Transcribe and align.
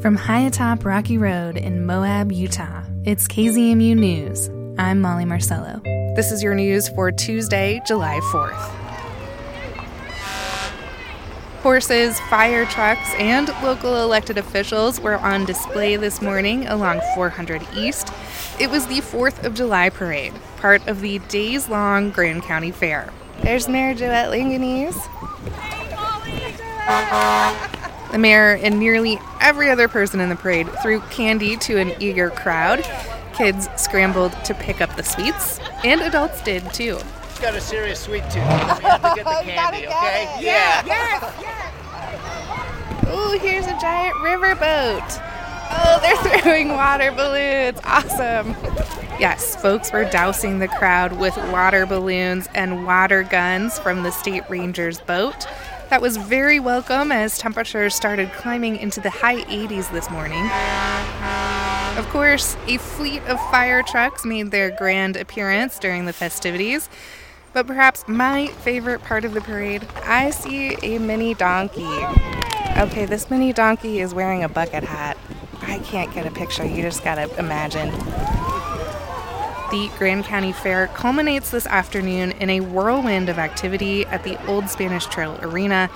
From 0.00 0.16
high 0.16 0.40
atop 0.40 0.86
Rocky 0.86 1.18
Road 1.18 1.58
in 1.58 1.84
Moab, 1.84 2.32
Utah, 2.32 2.84
it's 3.04 3.28
KZMU 3.28 3.94
News. 3.94 4.48
I'm 4.78 4.98
Molly 5.02 5.26
Marcello. 5.26 5.82
This 6.16 6.32
is 6.32 6.42
your 6.42 6.54
news 6.54 6.88
for 6.88 7.12
Tuesday, 7.12 7.82
July 7.86 8.18
4th. 8.32 8.56
Horses, 11.60 12.18
fire 12.30 12.64
trucks, 12.64 13.12
and 13.18 13.48
local 13.62 13.94
elected 14.02 14.38
officials 14.38 14.98
were 14.98 15.18
on 15.18 15.44
display 15.44 15.96
this 15.96 16.22
morning 16.22 16.66
along 16.68 17.02
400 17.14 17.60
East. 17.76 18.10
It 18.58 18.70
was 18.70 18.86
the 18.86 19.02
4th 19.02 19.44
of 19.44 19.52
July 19.52 19.90
parade, 19.90 20.32
part 20.56 20.88
of 20.88 21.02
the 21.02 21.18
days 21.28 21.68
long 21.68 22.08
Grand 22.08 22.42
County 22.42 22.70
Fair. 22.70 23.12
There's 23.42 23.68
Mayor 23.68 23.94
Joette 23.94 24.30
Langianese. 24.30 24.96
The 28.12 28.18
mayor 28.18 28.58
and 28.62 28.78
nearly 28.78 29.18
every 29.40 29.70
other 29.70 29.88
person 29.88 30.20
in 30.20 30.28
the 30.28 30.36
parade 30.36 30.68
threw 30.82 31.00
candy 31.10 31.56
to 31.58 31.78
an 31.78 31.92
eager 32.00 32.30
crowd. 32.30 32.84
Kids 33.34 33.68
scrambled 33.76 34.32
to 34.44 34.54
pick 34.54 34.80
up 34.80 34.94
the 34.96 35.02
sweets, 35.02 35.60
and 35.84 36.00
adults 36.00 36.42
did 36.42 36.72
too. 36.74 36.98
It's 37.28 37.40
got 37.40 37.54
a 37.54 37.60
serious 37.60 38.00
sweet 38.00 38.24
tooth. 38.24 38.34
We 38.34 38.40
have 38.40 39.02
to 39.02 39.12
get 39.14 39.24
the 39.24 39.44
candy, 39.52 39.86
okay? 39.86 40.36
Yeah. 40.40 40.84
Yes. 40.84 41.34
yes. 41.40 41.66
Ooh, 43.14 43.38
here's 43.38 43.66
a 43.66 43.78
giant 43.80 44.14
riverboat. 44.16 45.22
Oh, 45.72 45.98
they're 46.02 46.16
throwing 46.40 46.68
water 46.70 47.12
balloons. 47.12 47.78
Awesome. 47.84 48.56
Yes, 49.20 49.54
folks 49.56 49.92
were 49.92 50.04
dousing 50.04 50.58
the 50.58 50.68
crowd 50.68 51.18
with 51.18 51.36
water 51.52 51.86
balloons 51.86 52.48
and 52.54 52.84
water 52.84 53.22
guns 53.22 53.78
from 53.78 54.02
the 54.02 54.10
state 54.10 54.42
ranger's 54.50 55.00
boat. 55.00 55.46
That 55.90 56.00
was 56.00 56.16
very 56.16 56.60
welcome 56.60 57.10
as 57.10 57.36
temperatures 57.36 57.96
started 57.96 58.30
climbing 58.32 58.76
into 58.76 59.00
the 59.00 59.10
high 59.10 59.42
80s 59.42 59.90
this 59.90 60.08
morning. 60.08 60.48
Of 61.98 62.08
course, 62.10 62.56
a 62.68 62.78
fleet 62.78 63.24
of 63.24 63.40
fire 63.50 63.82
trucks 63.82 64.24
made 64.24 64.52
their 64.52 64.70
grand 64.70 65.16
appearance 65.16 65.80
during 65.80 66.06
the 66.06 66.12
festivities. 66.12 66.88
But 67.52 67.66
perhaps 67.66 68.04
my 68.06 68.46
favorite 68.62 69.02
part 69.02 69.24
of 69.24 69.34
the 69.34 69.40
parade, 69.40 69.84
I 70.04 70.30
see 70.30 70.76
a 70.84 70.98
mini 70.98 71.34
donkey. 71.34 71.82
Okay, 72.78 73.04
this 73.04 73.28
mini 73.28 73.52
donkey 73.52 73.98
is 73.98 74.14
wearing 74.14 74.44
a 74.44 74.48
bucket 74.48 74.84
hat. 74.84 75.18
I 75.62 75.80
can't 75.80 76.14
get 76.14 76.24
a 76.24 76.30
picture, 76.30 76.64
you 76.64 76.82
just 76.82 77.02
gotta 77.02 77.28
imagine. 77.36 77.90
The 79.70 79.88
Grand 79.98 80.24
County 80.24 80.50
Fair 80.50 80.88
culminates 80.88 81.52
this 81.52 81.64
afternoon 81.64 82.32
in 82.32 82.50
a 82.50 82.58
whirlwind 82.58 83.28
of 83.28 83.38
activity 83.38 84.04
at 84.06 84.24
the 84.24 84.44
Old 84.48 84.68
Spanish 84.68 85.06
Trail 85.06 85.38
Arena, 85.42 85.88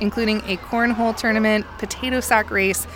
including 0.00 0.38
a 0.46 0.56
cornhole 0.56 1.16
tournament, 1.16 1.64
potato 1.78 2.18
sack 2.18 2.50
race, 2.50 2.88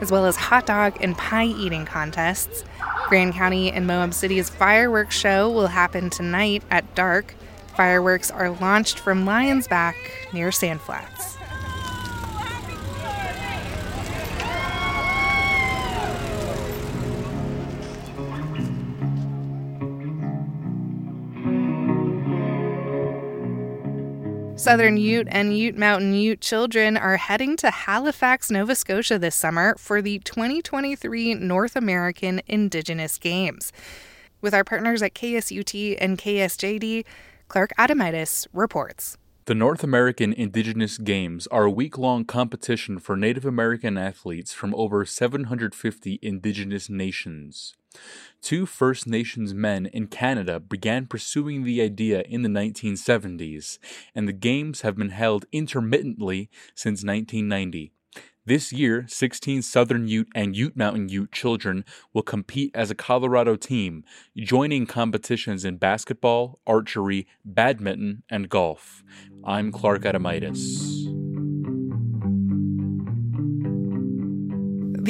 as 0.00 0.12
well 0.12 0.26
as 0.26 0.36
hot 0.36 0.64
dog 0.64 0.96
and 1.00 1.18
pie 1.18 1.46
eating 1.46 1.86
contests. 1.86 2.62
Grand 3.08 3.34
County 3.34 3.72
and 3.72 3.84
Moab 3.88 4.14
City's 4.14 4.48
fireworks 4.48 5.16
show 5.16 5.50
will 5.50 5.66
happen 5.66 6.08
tonight 6.08 6.62
at 6.70 6.94
dark. 6.94 7.34
Fireworks 7.74 8.30
are 8.30 8.50
launched 8.50 9.00
from 9.00 9.26
Lions 9.26 9.66
Back 9.66 9.96
near 10.32 10.52
Sand 10.52 10.80
Flats. 10.82 11.36
Southern 24.70 24.98
Ute 24.98 25.26
and 25.32 25.58
Ute 25.58 25.76
Mountain 25.76 26.14
Ute 26.14 26.40
children 26.40 26.96
are 26.96 27.16
heading 27.16 27.56
to 27.56 27.72
Halifax, 27.72 28.52
Nova 28.52 28.76
Scotia 28.76 29.18
this 29.18 29.34
summer 29.34 29.74
for 29.76 30.00
the 30.00 30.20
2023 30.20 31.34
North 31.34 31.74
American 31.74 32.40
Indigenous 32.46 33.18
Games. 33.18 33.72
With 34.40 34.54
our 34.54 34.62
partners 34.62 35.02
at 35.02 35.12
KSUT 35.12 35.96
and 36.00 36.16
KSJD, 36.16 37.04
Clark 37.48 37.72
Adamitis 37.80 38.46
reports. 38.52 39.18
The 39.46 39.56
North 39.56 39.82
American 39.82 40.32
Indigenous 40.32 40.98
Games 40.98 41.48
are 41.48 41.64
a 41.64 41.70
week 41.70 41.98
long 41.98 42.24
competition 42.24 43.00
for 43.00 43.16
Native 43.16 43.44
American 43.44 43.98
athletes 43.98 44.52
from 44.52 44.72
over 44.76 45.04
750 45.04 46.20
Indigenous 46.22 46.88
nations. 46.88 47.74
Two 48.40 48.66
First 48.66 49.06
Nations 49.06 49.52
men 49.52 49.86
in 49.86 50.06
Canada 50.06 50.58
began 50.58 51.06
pursuing 51.06 51.64
the 51.64 51.82
idea 51.82 52.22
in 52.22 52.42
the 52.42 52.48
1970s, 52.48 53.78
and 54.14 54.26
the 54.26 54.32
Games 54.32 54.80
have 54.80 54.96
been 54.96 55.10
held 55.10 55.44
intermittently 55.52 56.48
since 56.74 57.04
1990. 57.04 57.92
This 58.46 58.72
year, 58.72 59.04
16 59.06 59.62
Southern 59.62 60.08
Ute 60.08 60.28
and 60.34 60.56
Ute 60.56 60.76
Mountain 60.76 61.10
Ute 61.10 61.30
children 61.30 61.84
will 62.14 62.22
compete 62.22 62.70
as 62.74 62.90
a 62.90 62.94
Colorado 62.94 63.54
team, 63.54 64.02
joining 64.36 64.86
competitions 64.86 65.64
in 65.64 65.76
basketball, 65.76 66.58
archery, 66.66 67.26
badminton, 67.44 68.22
and 68.30 68.48
golf. 68.48 69.04
I'm 69.44 69.70
Clark 69.70 70.02
Adamitis. 70.02 70.99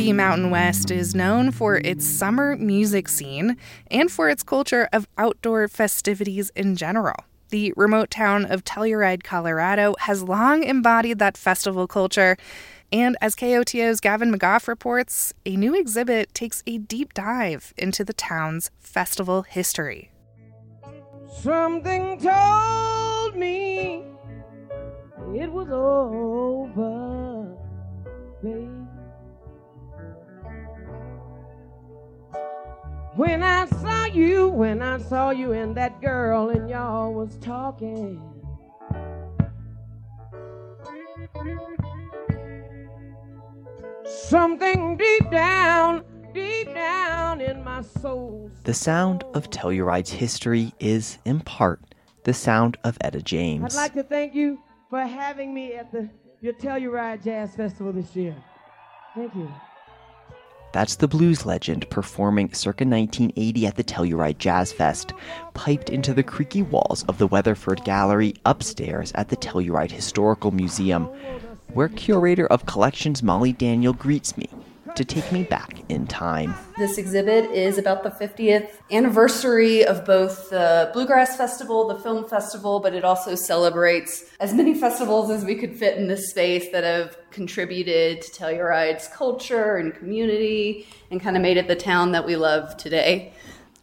The 0.01 0.15
Mountain 0.15 0.49
West 0.49 0.91
is 0.91 1.15
known 1.15 1.51
for 1.51 1.77
its 1.77 2.07
summer 2.07 2.57
music 2.57 3.07
scene 3.07 3.59
and 3.91 4.11
for 4.11 4.31
its 4.31 4.43
culture 4.43 4.89
of 4.95 5.07
outdoor 5.19 5.69
festivities 5.69 6.49
in 6.57 6.75
general. 6.75 7.17
The 7.51 7.75
remote 7.77 8.11
town 8.11 8.47
of 8.47 8.65
Telluride, 8.65 9.23
Colorado 9.23 9.95
has 9.99 10.23
long 10.23 10.63
embodied 10.63 11.19
that 11.19 11.37
festival 11.37 11.87
culture. 11.87 12.39
And 12.91 13.19
as 13.21 13.37
KOTO's 13.37 14.01
Gavin 14.01 14.33
McGough 14.33 14.69
reports, 14.69 15.35
a 15.45 15.55
new 15.55 15.79
exhibit 15.79 16.33
takes 16.33 16.63
a 16.67 16.79
deep 16.79 17.13
dive 17.13 17.75
into 17.77 18.03
the 18.03 18.15
town's 18.15 18.71
festival 18.79 19.43
history. 19.43 20.11
Something 21.43 22.19
told 22.19 23.37
me 23.37 24.07
it 25.37 25.53
was 25.53 25.69
over, 25.71 26.90
When 33.21 33.43
I 33.43 33.67
saw 33.67 34.07
you, 34.07 34.49
when 34.49 34.81
I 34.81 34.97
saw 34.97 35.29
you 35.29 35.53
and 35.53 35.77
that 35.77 36.01
girl 36.01 36.49
and 36.49 36.71
y'all 36.71 37.13
was 37.13 37.37
talking. 37.37 38.19
Something 44.07 44.97
deep 44.97 45.31
down, 45.31 46.03
deep 46.33 46.73
down 46.73 47.43
in 47.43 47.63
my 47.63 47.83
soul. 47.83 48.51
The 48.65 48.73
sound 48.73 49.25
of 49.35 49.51
Telluride's 49.51 50.13
history 50.13 50.73
is, 50.81 51.19
in 51.27 51.41
part, 51.41 51.83
the 52.25 52.33
sound 52.33 52.79
of 52.85 52.97
Etta 53.03 53.21
James. 53.21 53.77
I'd 53.77 53.83
like 53.83 53.93
to 53.97 54.03
thank 54.03 54.35
you 54.35 54.63
for 54.89 55.03
having 55.03 55.53
me 55.53 55.75
at 55.75 55.93
the 55.93 56.09
your 56.41 56.55
Telluride 56.55 57.23
Jazz 57.23 57.55
Festival 57.55 57.93
this 57.93 58.17
year. 58.17 58.35
Thank 59.15 59.35
you. 59.35 59.53
That's 60.73 60.97
the 60.97 61.09
blues 61.09 61.45
legend 61.45 61.91
performing 61.91 62.53
circa 62.53 62.85
1980 62.85 63.67
at 63.67 63.77
the 63.77 63.85
Telluride 63.85 64.39
Jazz 64.39 64.73
Fest, 64.73 65.13
piped 65.53 65.91
into 65.91 66.15
the 66.15 66.23
creaky 66.23 66.63
walls 66.63 67.05
of 67.09 67.19
the 67.19 67.27
Weatherford 67.27 67.85
Gallery 67.85 68.35
upstairs 68.45 69.11
at 69.17 69.29
the 69.29 69.37
Telluride 69.37 69.91
Historical 69.91 70.53
Museum, 70.53 71.07
where 71.73 71.89
curator 71.89 72.47
of 72.47 72.67
collections 72.67 73.23
Molly 73.23 73.53
Daniel 73.53 73.93
greets 73.93 74.37
me 74.37 74.49
to 74.97 75.05
take 75.05 75.31
me 75.33 75.45
back 75.45 75.83
in 75.89 76.07
time. 76.07 76.55
This 76.79 76.99
exhibit 76.99 77.51
is 77.51 77.79
about 77.79 78.03
the 78.03 78.11
50th 78.11 78.71
anniversary 78.91 79.85
of 79.85 80.05
both 80.05 80.51
the 80.51 80.91
Bluegrass 80.93 81.37
Festival, 81.37 81.89
the 81.89 81.99
Film 81.99 82.29
Festival, 82.29 82.81
but 82.81 82.95
it 82.95 83.05
also 83.05 83.35
celebrates 83.35 84.25
as 84.41 84.55
many 84.55 84.75
festivals 84.81 85.31
as 85.31 85.45
we 85.45 85.55
could 85.55 85.77
fit 85.77 85.97
in 85.97 86.09
this 86.09 86.31
space 86.31 86.71
that 86.73 86.85
have 86.85 87.17
contributed 87.31 88.23
to 88.23 88.31
Telluride's 88.31 89.09
culture 89.09 89.77
and 89.77 89.95
community 89.95 90.87
and 91.11 91.21
kind 91.21 91.37
of 91.37 91.43
made 91.43 91.57
it 91.57 91.69
the 91.69 91.77
town 91.77 92.13
that 92.13 92.27
we 92.27 92.37
love 92.37 92.77
today. 92.77 93.33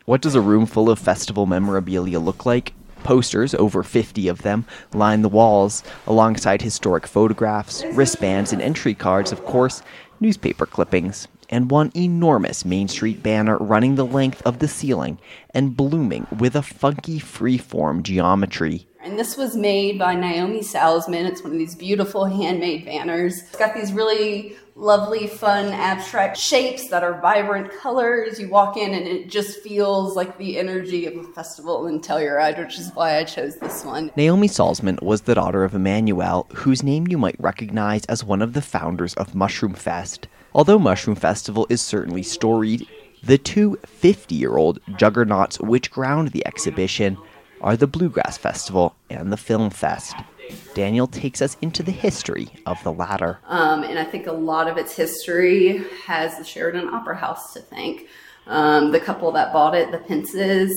What 0.05 0.21
does 0.21 0.35
a 0.35 0.41
room 0.41 0.65
full 0.65 0.89
of 0.89 0.99
festival 0.99 1.45
memorabilia 1.45 2.19
look 2.19 2.45
like? 2.45 2.73
Posters, 3.03 3.53
over 3.53 3.83
50 3.83 4.27
of 4.27 4.41
them, 4.41 4.65
line 4.93 5.21
the 5.21 5.29
walls, 5.29 5.83
alongside 6.05 6.61
historic 6.61 7.05
photographs, 7.07 7.83
wristbands, 7.93 8.51
and 8.51 8.61
entry 8.61 8.93
cards, 8.93 9.31
of 9.31 9.45
course, 9.45 9.81
newspaper 10.19 10.65
clippings, 10.65 11.27
and 11.49 11.71
one 11.71 11.91
enormous 11.95 12.65
Main 12.65 12.87
Street 12.87 13.23
banner 13.23 13.57
running 13.57 13.95
the 13.95 14.05
length 14.05 14.41
of 14.45 14.59
the 14.59 14.67
ceiling 14.67 15.17
and 15.53 15.77
blooming 15.77 16.27
with 16.37 16.55
a 16.55 16.61
funky 16.61 17.19
freeform 17.19 18.03
geometry. 18.03 18.87
And 19.07 19.17
this 19.17 19.37
was 19.37 19.55
made 19.55 19.97
by 19.97 20.15
Naomi 20.15 20.59
Salzman. 20.59 21.25
It's 21.25 21.41
one 21.41 21.53
of 21.53 21.57
these 21.57 21.75
beautiful 21.75 22.25
handmade 22.25 22.83
banners. 22.83 23.39
It's 23.39 23.55
got 23.55 23.73
these 23.73 23.93
really 23.93 24.57
lovely, 24.75 25.27
fun, 25.27 25.67
abstract 25.67 26.35
shapes 26.35 26.89
that 26.89 27.03
are 27.03 27.21
vibrant 27.21 27.71
colors. 27.71 28.37
You 28.37 28.49
walk 28.49 28.75
in 28.75 28.93
and 28.93 29.07
it 29.07 29.29
just 29.29 29.61
feels 29.61 30.17
like 30.17 30.37
the 30.37 30.59
energy 30.59 31.05
of 31.05 31.15
a 31.15 31.23
festival 31.23 31.87
in 31.87 32.01
Telluride, 32.01 32.59
which 32.59 32.77
is 32.77 32.91
why 32.95 33.15
I 33.15 33.23
chose 33.23 33.55
this 33.55 33.85
one. 33.85 34.11
Naomi 34.17 34.49
Salzman 34.49 35.01
was 35.01 35.21
the 35.21 35.35
daughter 35.35 35.63
of 35.63 35.73
Emmanuel, 35.73 36.45
whose 36.53 36.83
name 36.83 37.07
you 37.07 37.17
might 37.17 37.39
recognize 37.39 38.03
as 38.07 38.25
one 38.25 38.41
of 38.41 38.51
the 38.51 38.61
founders 38.61 39.13
of 39.13 39.33
Mushroom 39.33 39.73
Fest. 39.73 40.27
Although 40.53 40.79
Mushroom 40.79 41.15
Festival 41.15 41.65
is 41.69 41.81
certainly 41.81 42.23
storied, 42.23 42.85
the 43.23 43.37
two 43.37 43.79
50 43.85 44.35
year 44.35 44.57
old 44.57 44.79
juggernauts 44.97 45.61
which 45.61 45.91
ground 45.91 46.29
the 46.29 46.45
exhibition 46.45 47.17
are 47.61 47.77
the 47.77 47.87
Bluegrass 47.87 48.37
Festival 48.37 48.95
and 49.09 49.31
the 49.31 49.37
Film 49.37 49.69
Fest. 49.69 50.15
Daniel 50.73 51.07
takes 51.07 51.41
us 51.41 51.57
into 51.61 51.83
the 51.83 51.91
history 51.91 52.49
of 52.65 52.81
the 52.83 52.91
latter. 52.91 53.39
Um, 53.45 53.83
and 53.83 53.99
I 53.99 54.03
think 54.03 54.27
a 54.27 54.31
lot 54.31 54.67
of 54.67 54.77
its 54.77 54.95
history 54.95 55.83
has 56.05 56.37
the 56.37 56.43
Sheridan 56.43 56.87
Opera 56.89 57.17
House 57.17 57.53
to 57.53 57.59
thank. 57.59 58.07
Um, 58.45 58.91
the 58.91 58.99
couple 58.99 59.31
that 59.33 59.51
bought 59.51 59.75
it, 59.75 59.91
the 59.91 59.97
Pences, 59.97 60.71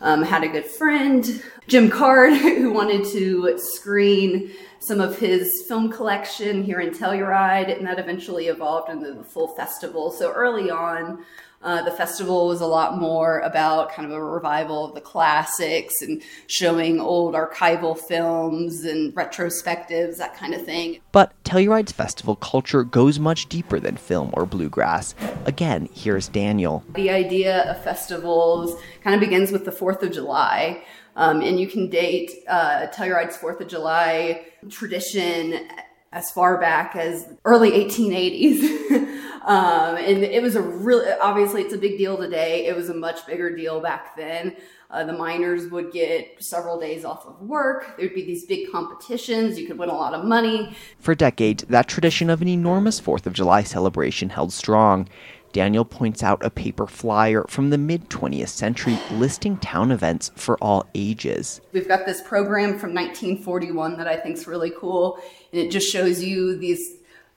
um, 0.00 0.22
had 0.24 0.42
a 0.42 0.48
good 0.48 0.66
friend, 0.66 1.42
Jim 1.68 1.88
Card, 1.88 2.32
who 2.36 2.72
wanted 2.72 3.04
to 3.12 3.58
screen 3.58 4.50
some 4.80 5.00
of 5.00 5.16
his 5.18 5.64
film 5.68 5.92
collection 5.92 6.64
here 6.64 6.80
in 6.80 6.90
Telluride, 6.90 7.76
and 7.76 7.86
that 7.86 8.00
eventually 8.00 8.48
evolved 8.48 8.90
into 8.90 9.14
the 9.14 9.22
full 9.22 9.48
festival. 9.54 10.10
So 10.10 10.32
early 10.32 10.72
on, 10.72 11.24
uh, 11.62 11.82
the 11.82 11.90
festival 11.90 12.48
was 12.48 12.60
a 12.60 12.66
lot 12.66 12.98
more 12.98 13.40
about 13.40 13.92
kind 13.92 14.06
of 14.06 14.12
a 14.12 14.22
revival 14.22 14.86
of 14.86 14.94
the 14.94 15.00
classics 15.00 16.02
and 16.02 16.22
showing 16.46 17.00
old 17.00 17.34
archival 17.34 17.96
films 17.96 18.84
and 18.84 19.14
retrospectives, 19.14 20.16
that 20.16 20.34
kind 20.34 20.54
of 20.54 20.64
thing. 20.64 21.00
But 21.12 21.32
Telluride's 21.44 21.92
festival 21.92 22.36
culture 22.36 22.84
goes 22.84 23.18
much 23.18 23.48
deeper 23.48 23.78
than 23.78 23.96
film 23.96 24.30
or 24.32 24.46
bluegrass. 24.46 25.14
Again, 25.46 25.88
here's 25.92 26.28
Daniel. 26.28 26.84
The 26.94 27.10
idea 27.10 27.70
of 27.70 27.82
festivals 27.82 28.80
kind 29.04 29.14
of 29.14 29.20
begins 29.20 29.52
with 29.52 29.64
the 29.64 29.70
4th 29.70 30.02
of 30.02 30.12
July. 30.12 30.82
Um, 31.14 31.42
and 31.42 31.60
you 31.60 31.68
can 31.68 31.90
date 31.90 32.30
uh, 32.48 32.86
Telluride's 32.86 33.36
Fourth 33.36 33.60
of 33.60 33.68
July 33.68 34.46
tradition 34.70 35.68
as 36.12 36.30
far 36.30 36.60
back 36.60 36.94
as 36.94 37.28
early 37.44 37.70
1880s. 37.70 38.62
um, 39.46 39.96
and 39.96 40.22
it 40.22 40.42
was 40.42 40.56
a 40.56 40.62
really, 40.62 41.10
obviously, 41.20 41.62
it's 41.62 41.74
a 41.74 41.78
big 41.78 41.96
deal 41.96 42.16
today. 42.16 42.66
It 42.66 42.76
was 42.76 42.90
a 42.90 42.94
much 42.94 43.26
bigger 43.26 43.54
deal 43.54 43.80
back 43.80 44.16
then. 44.16 44.56
Uh, 44.90 45.04
the 45.04 45.12
miners 45.12 45.70
would 45.70 45.90
get 45.90 46.36
several 46.38 46.78
days 46.78 47.02
off 47.04 47.24
of 47.24 47.40
work. 47.40 47.96
There 47.96 48.06
would 48.06 48.14
be 48.14 48.26
these 48.26 48.44
big 48.44 48.70
competitions. 48.70 49.58
You 49.58 49.66
could 49.66 49.78
win 49.78 49.88
a 49.88 49.94
lot 49.94 50.12
of 50.12 50.26
money. 50.26 50.76
For 50.98 51.14
decades, 51.14 51.64
that 51.64 51.88
tradition 51.88 52.28
of 52.28 52.42
an 52.42 52.48
enormous 52.48 53.00
4th 53.00 53.24
of 53.24 53.32
July 53.32 53.62
celebration 53.62 54.28
held 54.28 54.52
strong. 54.52 55.08
Daniel 55.52 55.84
points 55.84 56.22
out 56.22 56.44
a 56.44 56.50
paper 56.50 56.86
flyer 56.86 57.44
from 57.48 57.70
the 57.70 57.78
mid 57.78 58.08
20th 58.08 58.48
century 58.48 58.98
listing 59.12 59.58
town 59.58 59.92
events 59.92 60.30
for 60.34 60.56
all 60.62 60.86
ages. 60.94 61.60
We've 61.72 61.88
got 61.88 62.06
this 62.06 62.22
program 62.22 62.78
from 62.78 62.94
1941 62.94 63.98
that 63.98 64.08
I 64.08 64.16
think 64.16 64.38
is 64.38 64.46
really 64.46 64.72
cool, 64.78 65.18
it 65.52 65.70
just 65.70 65.92
shows 65.92 66.22
you 66.22 66.56
these 66.56 66.80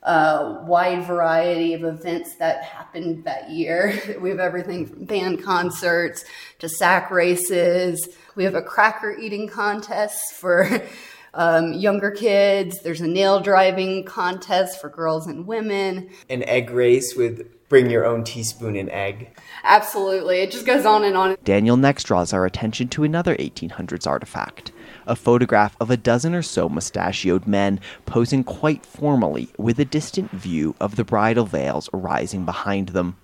uh, 0.06 0.62
wide 0.66 1.04
variety 1.06 1.74
of 1.74 1.84
events 1.84 2.36
that 2.36 2.64
happened 2.64 3.24
that 3.26 3.50
year. 3.50 4.00
We 4.22 4.30
have 4.30 4.40
everything 4.40 4.86
from 4.86 5.06
band 5.06 5.44
concerts 5.44 6.24
to 6.60 6.70
sack 6.70 7.12
races. 7.12 8.08
We 8.36 8.44
have 8.44 8.56
a 8.56 8.62
cracker 8.62 9.12
eating 9.12 9.48
contest 9.48 10.34
for 10.34 10.84
um, 11.34 11.74
younger 11.74 12.12
kids. 12.12 12.80
There's 12.82 13.02
a 13.02 13.08
nail 13.08 13.40
driving 13.40 14.06
contest 14.06 14.80
for 14.80 14.90
girls 14.90 15.28
and 15.28 15.46
women. 15.46 16.10
An 16.30 16.44
egg 16.44 16.70
race 16.70 17.16
with 17.16 17.55
bring 17.76 17.90
your 17.90 18.06
own 18.06 18.24
teaspoon 18.24 18.78
and 18.78 18.90
egg. 18.90 19.38
Absolutely. 19.66 20.38
It 20.38 20.50
just 20.50 20.66
goes 20.66 20.86
on 20.86 21.04
and 21.04 21.18
on. 21.18 21.36
Daniel 21.44 21.76
next 21.76 22.06
draws 22.06 22.32
our 22.32 22.46
attention 22.46 22.88
to 22.88 23.04
another 23.04 23.36
1800s 23.36 24.08
artifact 24.08 24.72
a 25.06 25.14
photograph 25.14 25.76
of 25.82 25.92
a 25.92 25.98
dozen 25.98 26.34
or 26.34 26.42
so 26.42 26.70
mustachioed 26.70 27.46
men 27.46 27.82
posing 28.06 28.46
quite 28.46 28.86
formally 28.86 29.50
with 29.58 29.78
a 29.78 29.84
distant 29.84 30.32
view 30.32 30.74
of 30.80 30.96
the 30.96 31.04
bridal 31.04 31.46
veils 31.46 31.90
rising 31.92 32.46
behind 32.46 32.90
them. 32.90 33.18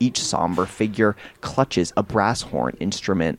Each 0.00 0.20
somber 0.20 0.66
figure 0.66 1.14
clutches 1.40 1.92
a 1.96 2.02
brass 2.02 2.42
horn 2.42 2.76
instrument. 2.80 3.38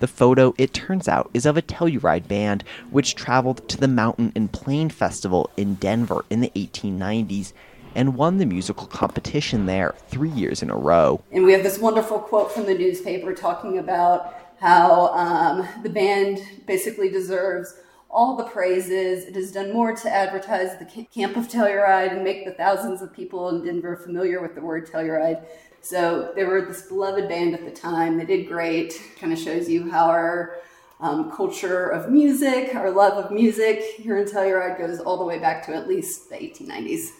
The 0.00 0.06
photo, 0.06 0.54
it 0.58 0.74
turns 0.74 1.08
out, 1.08 1.30
is 1.32 1.46
of 1.46 1.56
a 1.56 1.62
Telluride 1.62 2.28
band 2.28 2.64
which 2.90 3.14
traveled 3.14 3.66
to 3.70 3.78
the 3.78 3.88
Mountain 3.88 4.32
and 4.36 4.52
Plain 4.52 4.90
Festival 4.90 5.48
in 5.56 5.76
Denver 5.76 6.26
in 6.28 6.42
the 6.42 6.52
1890s 6.54 7.54
and 7.96 8.14
won 8.14 8.36
the 8.36 8.46
musical 8.46 8.86
competition 8.86 9.64
there 9.64 9.94
three 10.08 10.30
years 10.30 10.62
in 10.62 10.70
a 10.70 10.76
row. 10.76 11.20
And 11.32 11.44
we 11.44 11.52
have 11.52 11.62
this 11.62 11.78
wonderful 11.78 12.20
quote 12.20 12.52
from 12.52 12.66
the 12.66 12.74
newspaper 12.74 13.32
talking 13.34 13.78
about 13.78 14.34
how 14.60 15.08
um, 15.14 15.66
the 15.82 15.88
band 15.88 16.40
basically 16.66 17.08
deserves 17.08 17.74
all 18.10 18.36
the 18.36 18.44
praises. 18.44 19.24
It 19.24 19.34
has 19.34 19.50
done 19.50 19.72
more 19.72 19.94
to 19.94 20.10
advertise 20.10 20.78
the 20.78 21.06
camp 21.06 21.36
of 21.36 21.48
Telluride 21.48 22.12
and 22.12 22.22
make 22.22 22.44
the 22.44 22.52
thousands 22.52 23.00
of 23.00 23.12
people 23.14 23.48
in 23.48 23.64
Denver 23.64 23.96
familiar 23.96 24.42
with 24.42 24.54
the 24.54 24.60
word 24.60 24.86
Telluride. 24.86 25.44
So 25.80 26.32
they 26.36 26.44
were 26.44 26.62
this 26.62 26.82
beloved 26.82 27.28
band 27.28 27.54
at 27.54 27.64
the 27.64 27.70
time. 27.70 28.18
They 28.18 28.26
did 28.26 28.46
great. 28.46 29.00
Kind 29.18 29.32
of 29.32 29.38
shows 29.38 29.68
you 29.70 29.90
how 29.90 30.06
our 30.06 30.56
um, 31.00 31.30
culture 31.30 31.88
of 31.88 32.10
music, 32.10 32.74
our 32.74 32.90
love 32.90 33.24
of 33.24 33.30
music 33.30 33.82
here 33.96 34.18
in 34.18 34.26
Telluride 34.26 34.78
goes 34.78 35.00
all 35.00 35.16
the 35.16 35.24
way 35.24 35.38
back 35.38 35.64
to 35.66 35.74
at 35.74 35.88
least 35.88 36.28
the 36.28 36.36
1890s. 36.36 37.10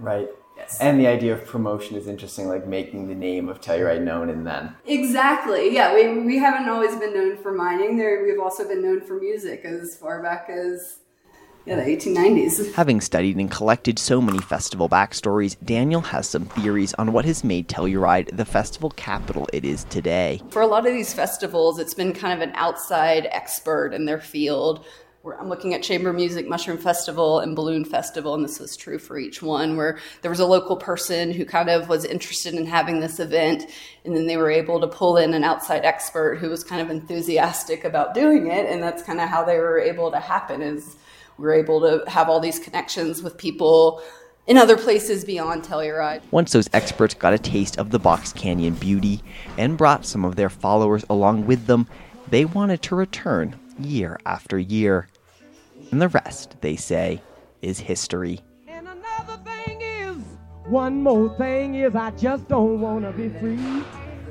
Right. 0.00 0.28
Yes. 0.56 0.80
And 0.80 0.98
the 0.98 1.06
idea 1.06 1.32
of 1.34 1.46
promotion 1.46 1.96
is 1.96 2.08
interesting, 2.08 2.48
like 2.48 2.66
making 2.66 3.06
the 3.06 3.14
name 3.14 3.48
of 3.48 3.60
Telluride 3.60 4.02
known 4.02 4.28
in 4.28 4.42
then. 4.42 4.74
Exactly. 4.86 5.72
Yeah, 5.72 5.94
we, 5.94 6.20
we 6.20 6.38
haven't 6.38 6.68
always 6.68 6.96
been 6.96 7.14
known 7.14 7.36
for 7.36 7.52
mining. 7.52 7.96
There, 7.96 8.24
we've 8.24 8.40
also 8.40 8.66
been 8.66 8.82
known 8.82 9.00
for 9.00 9.20
music 9.20 9.64
as 9.64 9.96
far 9.96 10.20
back 10.20 10.50
as 10.50 10.98
yeah, 11.68 11.76
the 11.76 11.82
1890s. 11.82 12.74
Having 12.74 13.02
studied 13.02 13.36
and 13.36 13.50
collected 13.50 13.98
so 13.98 14.20
many 14.20 14.38
festival 14.38 14.88
backstories, 14.88 15.56
Daniel 15.64 16.00
has 16.00 16.28
some 16.28 16.46
theories 16.46 16.94
on 16.94 17.12
what 17.12 17.24
has 17.26 17.44
made 17.44 17.68
Telluride 17.68 18.34
the 18.36 18.44
festival 18.44 18.90
capital 18.90 19.46
it 19.52 19.64
is 19.64 19.84
today. 19.84 20.40
For 20.50 20.62
a 20.62 20.66
lot 20.66 20.86
of 20.86 20.92
these 20.92 21.12
festivals, 21.12 21.78
it's 21.78 21.94
been 21.94 22.14
kind 22.14 22.32
of 22.32 22.48
an 22.48 22.54
outside 22.56 23.28
expert 23.30 23.92
in 23.92 24.06
their 24.06 24.20
field 24.20 24.86
I'm 25.38 25.48
looking 25.48 25.74
at 25.74 25.82
Chamber 25.82 26.12
Music 26.12 26.48
Mushroom 26.48 26.78
Festival 26.78 27.40
and 27.40 27.56
Balloon 27.56 27.84
Festival, 27.84 28.34
and 28.34 28.44
this 28.44 28.60
was 28.60 28.76
true 28.76 28.98
for 28.98 29.18
each 29.18 29.42
one, 29.42 29.76
where 29.76 29.98
there 30.22 30.30
was 30.30 30.40
a 30.40 30.46
local 30.46 30.76
person 30.76 31.32
who 31.32 31.44
kind 31.44 31.68
of 31.68 31.88
was 31.88 32.04
interested 32.04 32.54
in 32.54 32.66
having 32.66 33.00
this 33.00 33.20
event, 33.20 33.64
and 34.04 34.16
then 34.16 34.26
they 34.26 34.36
were 34.36 34.50
able 34.50 34.80
to 34.80 34.86
pull 34.86 35.16
in 35.16 35.34
an 35.34 35.44
outside 35.44 35.84
expert 35.84 36.38
who 36.38 36.48
was 36.48 36.64
kind 36.64 36.80
of 36.80 36.90
enthusiastic 36.90 37.84
about 37.84 38.14
doing 38.14 38.48
it, 38.48 38.66
and 38.70 38.82
that's 38.82 39.02
kind 39.02 39.20
of 39.20 39.28
how 39.28 39.44
they 39.44 39.58
were 39.58 39.78
able 39.78 40.10
to 40.10 40.20
happen. 40.20 40.62
Is 40.62 40.96
we 41.36 41.44
were 41.44 41.54
able 41.54 41.80
to 41.80 42.10
have 42.10 42.28
all 42.28 42.40
these 42.40 42.58
connections 42.58 43.22
with 43.22 43.36
people 43.36 44.02
in 44.46 44.56
other 44.56 44.76
places 44.76 45.24
beyond 45.24 45.62
Telluride. 45.62 46.22
Once 46.30 46.52
those 46.52 46.70
experts 46.72 47.14
got 47.14 47.34
a 47.34 47.38
taste 47.38 47.78
of 47.78 47.90
the 47.90 47.98
Box 47.98 48.32
Canyon 48.32 48.74
beauty 48.74 49.22
and 49.58 49.76
brought 49.76 50.06
some 50.06 50.24
of 50.24 50.36
their 50.36 50.48
followers 50.48 51.04
along 51.10 51.46
with 51.46 51.66
them, 51.66 51.86
they 52.28 52.44
wanted 52.44 52.82
to 52.82 52.96
return 52.96 53.58
year 53.78 54.18
after 54.26 54.58
year. 54.58 55.06
And 55.90 56.02
the 56.02 56.08
rest, 56.08 56.56
they 56.60 56.76
say, 56.76 57.22
is 57.62 57.78
history. 57.78 58.40
And 58.66 58.86
another 58.86 59.38
thing 59.44 59.80
is, 59.80 60.16
one 60.66 61.02
more 61.02 61.36
thing 61.38 61.76
is, 61.76 61.94
I 61.94 62.10
just 62.12 62.46
don't 62.48 62.80
want 62.80 63.04
to 63.04 63.12
be 63.12 63.28
free. 63.40 63.58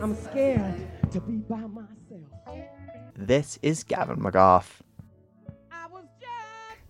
I'm 0.02 0.16
scared 0.16 0.88
to 1.12 1.20
be 1.22 1.38
by 1.38 1.58
myself. 1.58 1.88
This 3.16 3.58
is 3.64 3.84
Gavin 3.84 4.18
McGough. 4.18 4.66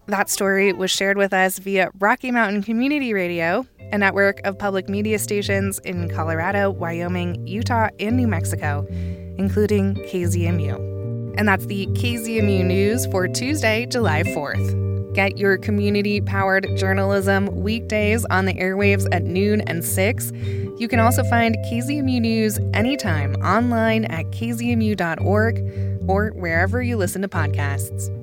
That 0.07 0.29
story 0.29 0.71
was 0.71 0.89
shared 0.89 1.17
with 1.17 1.33
us 1.33 1.59
via 1.59 1.89
Rocky 1.99 2.31
Mountain 2.31 2.63
Community 2.63 3.13
Radio, 3.13 3.65
a 3.91 3.97
network 3.97 4.39
of 4.45 4.57
public 4.57 4.87
media 4.87 5.19
stations 5.19 5.79
in 5.79 6.09
Colorado, 6.09 6.69
Wyoming, 6.69 7.45
Utah, 7.45 7.89
and 7.99 8.15
New 8.15 8.27
Mexico, 8.27 8.85
including 9.37 9.95
KZMU. 9.95 10.96
And 11.37 11.47
that's 11.47 11.65
the 11.67 11.85
KZMU 11.87 12.65
News 12.65 13.05
for 13.07 13.27
Tuesday, 13.27 13.85
July 13.85 14.23
4th. 14.23 15.13
Get 15.13 15.37
your 15.37 15.57
community 15.57 16.19
powered 16.21 16.67
journalism 16.75 17.47
weekdays 17.55 18.25
on 18.25 18.45
the 18.45 18.53
airwaves 18.53 19.07
at 19.11 19.23
noon 19.23 19.61
and 19.61 19.83
6. 19.83 20.31
You 20.77 20.87
can 20.87 20.99
also 20.99 21.23
find 21.23 21.55
KZMU 21.71 22.21
News 22.21 22.59
anytime 22.73 23.35
online 23.35 24.05
at 24.05 24.25
kzmu.org 24.27 26.07
or 26.07 26.29
wherever 26.29 26.81
you 26.81 26.97
listen 26.97 27.21
to 27.21 27.27
podcasts. 27.27 28.16